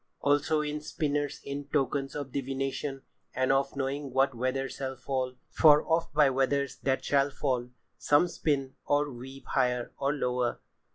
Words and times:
"Also 0.19 0.61
in 0.61 0.81
spinners 0.81 1.41
be 1.41 1.63
tokens 1.71 2.15
of 2.15 2.31
divination, 2.31 3.03
and 3.35 3.51
of 3.51 3.75
knowing 3.75 4.11
what 4.11 4.33
weather 4.33 4.67
shall 4.67 4.95
fall—for 4.95 5.85
oft 5.87 6.11
by 6.15 6.27
weathers 6.27 6.77
that 6.77 7.05
shall 7.05 7.29
fall, 7.29 7.69
some 7.99 8.27
spin 8.27 8.73
or 8.83 9.11
weave 9.11 9.45
higher 9.45 9.93
or 9.99 10.11
lower. 10.11 10.59